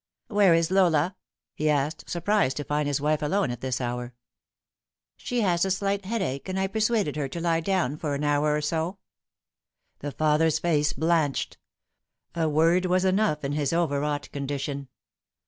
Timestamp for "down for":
7.59-8.15